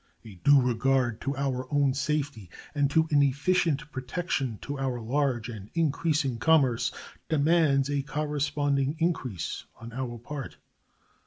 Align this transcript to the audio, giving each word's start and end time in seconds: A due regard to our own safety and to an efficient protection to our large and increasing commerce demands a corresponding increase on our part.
A 0.25 0.33
due 0.33 0.59
regard 0.59 1.21
to 1.21 1.37
our 1.37 1.71
own 1.71 1.93
safety 1.93 2.49
and 2.73 2.89
to 2.89 3.07
an 3.11 3.21
efficient 3.21 3.91
protection 3.91 4.57
to 4.63 4.79
our 4.79 4.99
large 4.99 5.47
and 5.47 5.69
increasing 5.75 6.39
commerce 6.39 6.91
demands 7.29 7.87
a 7.87 8.01
corresponding 8.01 8.95
increase 8.97 9.65
on 9.75 9.93
our 9.93 10.17
part. 10.17 10.57